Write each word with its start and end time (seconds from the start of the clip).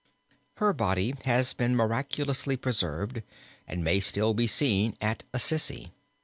Her 0.55 0.73
body 0.73 1.13
has 1.25 1.53
been 1.53 1.75
miraculously 1.75 2.57
preserved 2.57 3.21
and 3.67 3.83
may 3.83 3.99
still 3.99 4.33
be 4.33 4.47
seen 4.47 4.97
at 4.99 5.21
Assisi. 5.31 5.91